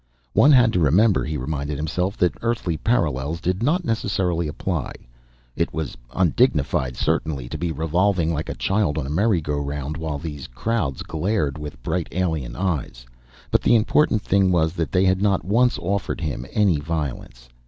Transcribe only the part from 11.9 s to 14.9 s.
alien eyes; but the important thing was